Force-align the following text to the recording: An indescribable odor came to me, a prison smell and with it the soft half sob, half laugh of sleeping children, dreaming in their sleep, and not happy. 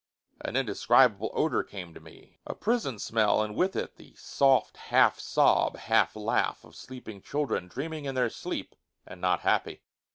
An 0.39 0.55
indescribable 0.55 1.29
odor 1.31 1.61
came 1.61 1.93
to 1.93 1.99
me, 1.99 2.39
a 2.47 2.55
prison 2.55 2.97
smell 2.97 3.43
and 3.43 3.55
with 3.55 3.75
it 3.75 3.97
the 3.97 4.15
soft 4.15 4.75
half 4.77 5.19
sob, 5.19 5.77
half 5.77 6.15
laugh 6.15 6.65
of 6.65 6.75
sleeping 6.75 7.21
children, 7.21 7.67
dreaming 7.67 8.05
in 8.05 8.15
their 8.15 8.31
sleep, 8.31 8.75
and 9.05 9.21
not 9.21 9.41
happy. 9.41 9.83